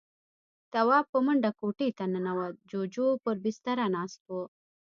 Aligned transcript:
تواب 0.73 1.05
په 1.13 1.17
منډه 1.25 1.51
کوټې 1.59 1.89
ته 1.97 2.05
ننوت. 2.13 2.55
جُوجُو 2.69 3.07
پر 3.23 3.35
بستره 3.43 3.85
ناست 3.95 4.21
و. 4.27 4.31